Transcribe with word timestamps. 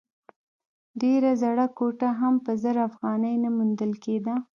ډېره 1.01 1.31
زړه 1.43 1.65
کوټه 1.77 2.09
هم 2.19 2.35
په 2.45 2.51
زر 2.63 2.77
افغانۍ 2.89 3.35
نه 3.43 3.49
موندل 3.57 3.91
کېده. 4.03 4.35